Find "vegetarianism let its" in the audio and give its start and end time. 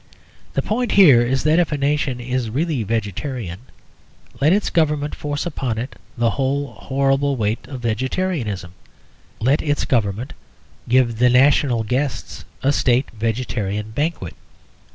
7.81-9.85